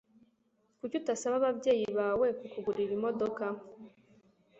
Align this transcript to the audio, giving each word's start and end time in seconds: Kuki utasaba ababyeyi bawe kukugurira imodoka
Kuki 0.79 0.95
utasaba 1.01 1.35
ababyeyi 1.41 1.87
bawe 1.99 2.27
kukugurira 2.37 2.91
imodoka 2.97 3.43